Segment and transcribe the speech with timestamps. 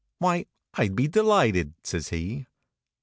[0.17, 2.47] "Why, I'd be delighted," says he.